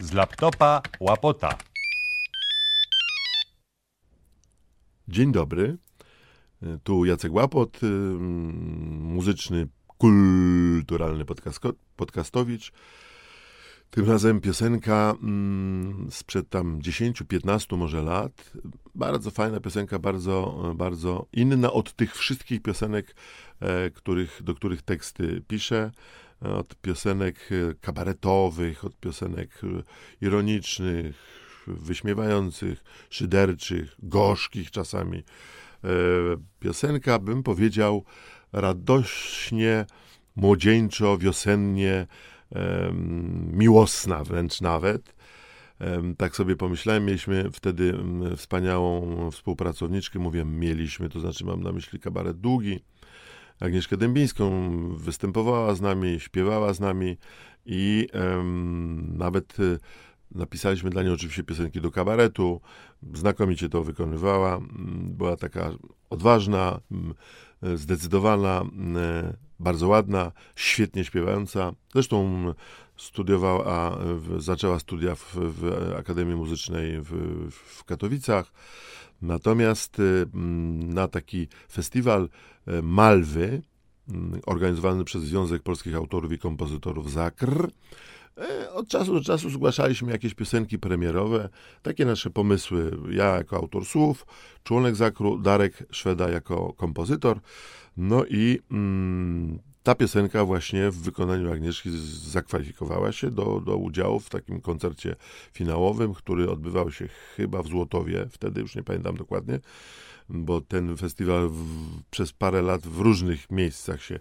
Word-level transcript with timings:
Z 0.00 0.12
laptopa 0.12 0.82
łapota. 1.00 1.58
Dzień 5.08 5.32
dobry. 5.32 5.76
Tu 6.84 7.04
Jacek 7.04 7.32
Łapot, 7.32 7.82
y, 7.82 7.86
muzyczny, 9.00 9.68
kulturalny 9.86 11.24
podcastowicz. 11.96 12.72
Tym 13.90 14.06
razem 14.06 14.40
piosenka 14.40 15.14
mm, 15.22 16.08
sprzed 16.10 16.48
tam 16.48 16.80
10-15 16.80 17.76
może 17.76 18.02
lat. 18.02 18.52
Bardzo 18.94 19.30
fajna 19.30 19.60
piosenka, 19.60 19.98
bardzo, 19.98 20.62
bardzo 20.76 21.26
inna 21.32 21.72
od 21.72 21.92
tych 21.92 22.16
wszystkich 22.16 22.62
piosenek, 22.62 23.14
e, 23.60 23.90
których, 23.90 24.42
do 24.42 24.54
których 24.54 24.82
teksty 24.82 25.42
piszę. 25.48 25.90
Od 26.40 26.74
piosenek 26.74 27.36
e, 27.50 27.74
kabaretowych, 27.74 28.84
od 28.84 28.96
piosenek 28.96 29.60
e, 29.64 29.82
ironicznych, 30.20 31.16
wyśmiewających, 31.66 32.84
szyderczych, 33.10 33.96
gorzkich 33.98 34.70
czasami. 34.70 35.18
E, 35.18 35.88
Piosenka, 36.60 37.18
bym 37.18 37.42
powiedział, 37.42 38.04
radośnie, 38.52 39.86
młodzieńczo, 40.36 41.18
wiosennie, 41.18 42.06
miłosna 43.52 44.24
wręcz 44.24 44.60
nawet. 44.60 45.14
Tak 46.18 46.36
sobie 46.36 46.56
pomyślałem, 46.56 47.04
mieliśmy 47.04 47.50
wtedy 47.52 47.90
mm, 47.90 48.36
wspaniałą 48.36 49.30
współpracowniczkę, 49.30 50.18
mówię 50.18 50.44
mieliśmy, 50.44 51.08
to 51.08 51.20
znaczy 51.20 51.44
mam 51.44 51.62
na 51.62 51.72
myśli 51.72 52.00
kabaret 52.00 52.40
Długi, 52.40 52.80
Agnieszkę 53.60 53.96
Dębińską, 53.96 54.70
występowała 54.96 55.74
z 55.74 55.80
nami, 55.80 56.20
śpiewała 56.20 56.72
z 56.72 56.80
nami 56.80 57.16
i 57.66 58.08
em, 58.12 59.16
nawet 59.16 59.60
y, 59.60 59.78
napisaliśmy 60.34 60.90
dla 60.90 61.02
niej 61.02 61.12
oczywiście 61.12 61.44
piosenki 61.44 61.80
do 61.80 61.90
kabaretu, 61.90 62.60
znakomicie 63.14 63.68
to 63.68 63.82
wykonywała, 63.82 64.56
mm, 64.56 64.68
była 65.12 65.36
taka 65.36 65.70
odważna, 66.10 66.80
mm, 66.90 67.14
zdecydowana, 67.78 68.60
mm, 68.60 68.96
bardzo 69.58 69.88
ładna, 69.88 70.32
świetnie 70.56 71.04
śpiewająca. 71.04 71.72
Zresztą 71.92 72.44
studiowała, 73.00 73.98
zaczęła 74.38 74.78
studia 74.78 75.14
w, 75.14 75.34
w 75.34 75.92
Akademii 75.98 76.36
Muzycznej 76.36 77.00
w, 77.00 77.10
w 77.50 77.84
Katowicach. 77.84 78.52
Natomiast 79.22 79.98
y, 79.98 80.02
mm, 80.02 80.94
na 80.94 81.08
taki 81.08 81.48
festiwal 81.72 82.28
e, 82.66 82.82
Malwy, 82.82 83.62
mm, 84.08 84.40
organizowany 84.46 85.04
przez 85.04 85.22
Związek 85.22 85.62
Polskich 85.62 85.94
Autorów 85.94 86.32
i 86.32 86.38
Kompozytorów 86.38 87.10
ZAKR, 87.10 87.70
e, 88.38 88.72
od 88.72 88.88
czasu 88.88 89.14
do 89.14 89.20
czasu 89.20 89.50
zgłaszaliśmy 89.50 90.12
jakieś 90.12 90.34
piosenki 90.34 90.78
premierowe, 90.78 91.48
takie 91.82 92.04
nasze 92.04 92.30
pomysły. 92.30 92.98
Ja 93.10 93.36
jako 93.36 93.56
autor 93.56 93.86
słów, 93.86 94.26
członek 94.64 94.96
Zakru, 94.96 95.38
Darek 95.38 95.86
Szweda 95.90 96.30
jako 96.30 96.72
kompozytor. 96.72 97.40
No 97.96 98.24
i 98.24 98.58
mm, 98.70 99.58
ta 99.90 99.94
piosenka 99.94 100.44
właśnie 100.44 100.90
w 100.90 100.96
wykonaniu 100.96 101.52
Agnieszki 101.52 101.90
zakwalifikowała 102.30 103.12
się 103.12 103.30
do, 103.30 103.62
do 103.66 103.76
udziału 103.76 104.20
w 104.20 104.28
takim 104.28 104.60
koncercie 104.60 105.16
finałowym, 105.52 106.14
który 106.14 106.50
odbywał 106.50 106.90
się 106.90 107.08
chyba 107.36 107.62
w 107.62 107.66
Złotowie, 107.66 108.26
wtedy 108.30 108.60
już 108.60 108.76
nie 108.76 108.82
pamiętam 108.82 109.16
dokładnie, 109.16 109.60
bo 110.28 110.60
ten 110.60 110.96
festiwal 110.96 111.48
w, 111.48 111.64
przez 112.10 112.32
parę 112.32 112.62
lat 112.62 112.80
w 112.80 113.00
różnych 113.00 113.50
miejscach 113.50 114.02
się 114.02 114.18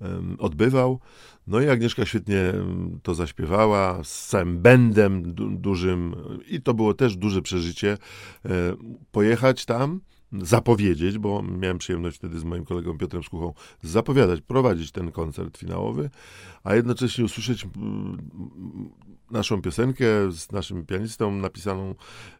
em, 0.00 0.36
odbywał. 0.38 1.00
No 1.46 1.60
i 1.60 1.68
Agnieszka 1.68 2.06
świetnie 2.06 2.52
to 3.02 3.14
zaśpiewała 3.14 4.04
z 4.04 4.26
całym 4.28 4.58
bendem 4.58 5.34
du 5.34 5.50
dużym 5.50 6.14
i 6.48 6.60
to 6.60 6.74
było 6.74 6.94
też 6.94 7.16
duże 7.16 7.42
przeżycie 7.42 7.92
e, 8.44 8.48
pojechać 9.12 9.64
tam, 9.64 10.00
zapowiedzieć, 10.42 11.18
bo 11.18 11.42
miałem 11.42 11.78
przyjemność 11.78 12.16
wtedy 12.16 12.38
z 12.38 12.44
moim 12.44 12.64
kolegą 12.64 12.98
Piotrem 12.98 13.22
Skuchą 13.22 13.54
zapowiadać, 13.82 14.40
prowadzić 14.40 14.92
ten 14.92 15.12
koncert 15.12 15.58
finałowy, 15.58 16.10
a 16.64 16.74
jednocześnie 16.74 17.24
usłyszeć 17.24 17.64
mm, 17.76 18.18
naszą 19.30 19.62
piosenkę 19.62 20.04
z 20.32 20.52
naszym 20.52 20.86
pianistą 20.86 21.30
napisaną 21.32 21.94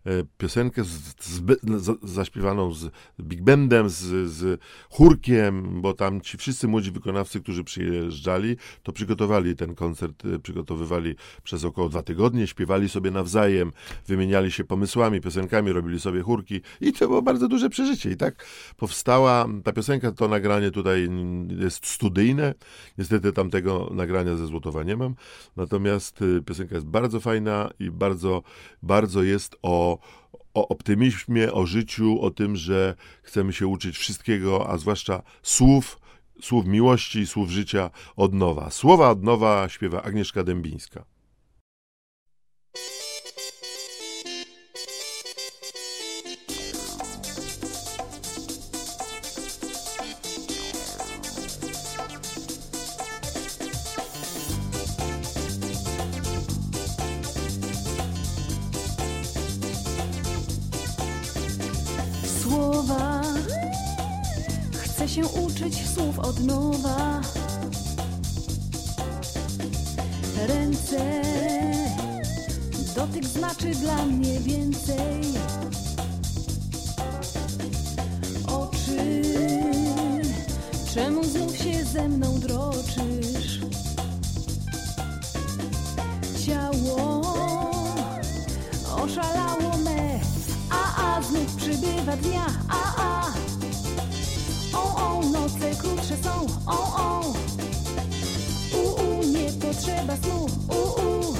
e, 0.07 0.11
piosenkę 0.39 0.85
z, 0.85 0.89
z, 1.21 1.43
z, 1.83 2.11
zaśpiewaną 2.11 2.73
z 2.73 2.91
big 3.21 3.43
bandem, 3.43 3.89
z, 3.89 4.31
z 4.31 4.61
chórkiem, 4.91 5.83
bo 5.83 5.95
tam 5.95 6.21
ci 6.21 6.37
wszyscy 6.39 6.69
młodzi 6.69 6.91
wykonawcy, 6.91 7.41
którzy 7.41 7.65
przyjeżdżali, 7.65 8.57
to 8.83 8.93
przygotowali 8.93 9.57
ten 9.57 9.75
koncert, 9.75 10.25
e, 10.25 10.39
przygotowywali 10.39 11.15
przez 11.43 11.65
około 11.65 11.89
dwa 11.89 12.03
tygodnie, 12.03 12.47
śpiewali 12.47 12.89
sobie 12.89 13.11
nawzajem, 13.11 13.73
wymieniali 14.07 14.53
się 14.53 14.65
pomysłami, 14.65 15.21
piosenkami, 15.21 15.73
robili 15.73 16.01
sobie 16.01 16.23
chórki 16.23 16.61
i 16.81 16.93
to 16.93 17.07
było 17.09 17.23
bardzo 17.23 17.49
duże 17.49 17.71
przeżycie. 17.71 17.84
I 18.13 18.17
tak 18.17 18.47
powstała 18.77 19.47
ta 19.65 19.73
piosenka, 19.73 20.13
to 20.13 20.29
nagranie 20.29 20.71
tutaj 20.71 21.09
jest 21.61 21.87
studyjne. 21.87 22.55
Niestety 22.99 23.33
tamtego 23.33 23.91
nagrania 23.95 24.37
ze 24.37 24.47
Złotowa 24.47 24.83
nie 24.83 24.97
mam. 24.97 25.15
Natomiast 25.57 26.23
y, 26.23 26.43
piosenka 26.43 26.75
jest 26.75 26.87
bardzo 26.87 27.21
fajna 27.21 27.71
i 27.79 27.91
bardzo, 27.91 28.43
bardzo 28.83 29.23
jest 29.23 29.57
o, 29.63 29.99
o 30.55 30.69
optymizmie, 30.69 31.53
o 31.53 31.67
życiu, 31.67 32.21
o 32.21 32.31
tym, 32.31 32.57
że 32.57 32.95
chcemy 33.23 33.53
się 33.53 33.67
uczyć 33.67 33.99
wszystkiego, 33.99 34.71
a 34.71 34.79
zwłaszcza 34.79 35.23
słów, 35.43 35.99
słów 36.41 36.67
miłości, 36.67 37.27
słów 37.27 37.51
życia 37.51 37.91
od 38.17 38.35
nowa. 38.35 38.71
Słowa 38.71 39.11
od 39.11 39.23
nowa 39.23 39.69
śpiewa 39.69 40.03
Agnieszka 40.03 40.45
Dębińska. 40.45 41.14
Chcę 65.05 65.15
się 65.15 65.27
uczyć 65.27 65.89
słów 65.95 66.19
od 66.19 66.41
nowa. 66.41 67.21
Ręce, 70.49 71.23
dotyk 72.97 73.25
znaczy 73.25 73.71
dla 73.71 74.07
mnie 74.07 74.41
więcej. 74.41 75.23
Oczy, 78.47 79.23
czemu 80.95 81.25
znów 81.25 81.57
się 81.57 81.85
ze 81.85 82.09
mną 82.09 82.41
droczysz? 82.41 83.61
Ciało 86.47 87.21
oszalało 89.03 89.79
me, 89.85 90.21
a 90.71 91.17
a 91.17 91.23
znów 91.23 91.57
przybywa 91.57 92.17
dnia, 92.17 92.47
a 92.69 92.94
noce 95.45 95.71
krótsze 95.77 96.17
są, 96.17 96.47
o 96.67 96.97
o. 96.97 97.33
U 98.77 99.03
u, 99.03 99.23
nie 99.25 99.53
potrzeba 99.53 100.17
snu, 100.17 100.47
u 100.69 101.01
u. 101.01 101.35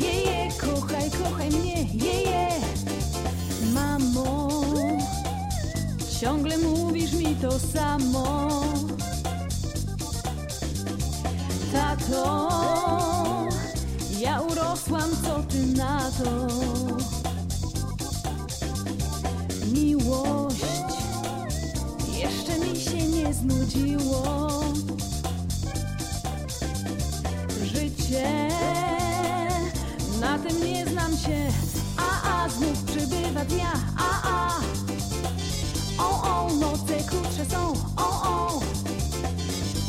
Jeje, 0.00 0.48
kochaj, 0.60 1.10
kochaj 1.10 1.50
mnie, 1.50 1.84
jeje. 1.94 2.48
Mamo, 3.74 4.48
ciągle 6.20 6.58
mówisz 6.58 7.12
mi 7.12 7.36
to 7.36 7.50
samo. 7.58 8.50
Tato, 11.72 12.48
ja 14.20 14.40
urosłam, 14.40 15.10
co 15.24 15.42
ty 15.42 15.66
na 15.66 16.00
to? 16.10 16.46
Miłość 19.72 20.71
przybywa 33.42 33.44
dnia, 33.44 33.72
a 33.96 34.22
a. 34.24 34.60
O 35.98 36.22
o, 36.22 36.52
noce 36.54 37.04
krótsze 37.06 37.44
są, 37.44 37.72
o 37.96 38.22
o. 38.22 38.60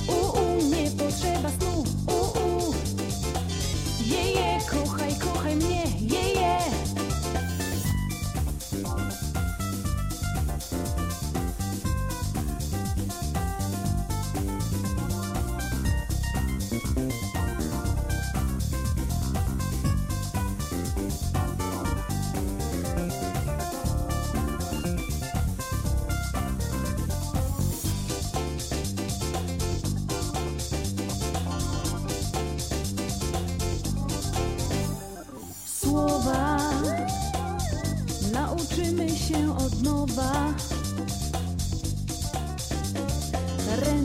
U 0.08 0.40
u, 0.40 0.64
nie 0.70 0.92
potrzeba 0.92 1.50
snu, 1.50 1.84
u 2.08 2.40
u. 2.40 2.74
Jeje, 4.06 4.60
kochaj, 4.72 5.16
kochaj 5.20 5.56
mnie, 5.56 5.84
jeje. 6.00 6.58
od 17.34 17.73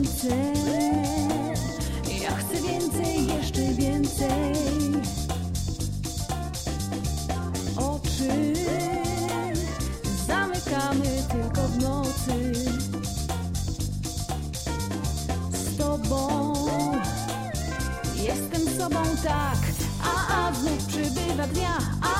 Ręce, 0.09 0.35
ja 2.21 2.31
chcę 2.31 2.61
więcej, 2.61 3.27
jeszcze 3.27 3.61
więcej. 3.61 4.53
Oczy 7.75 8.53
zamykamy 10.27 11.23
tylko 11.31 11.67
w 11.67 11.77
nocy. 11.77 12.53
Z 15.51 15.77
tobą 15.77 16.53
jestem 18.15 18.77
sobą 18.77 19.03
tak, 19.23 19.57
a 20.03 20.47
a 20.47 20.53
znów 20.53 20.85
przybywa 20.85 21.47
dnia, 21.47 21.77
a 22.01 22.18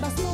vacío. 0.00 0.31